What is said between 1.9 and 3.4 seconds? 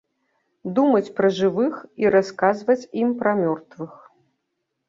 і расказваць ім пра